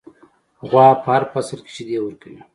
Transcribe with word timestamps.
غوا 0.69 0.87
په 1.01 1.07
هر 1.13 1.23
فصل 1.31 1.59
کې 1.65 1.71
شیدې 1.75 1.97
ورکوي. 2.01 2.41